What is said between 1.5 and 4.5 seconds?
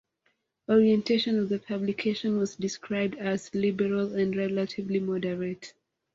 publication was described as "liberal" and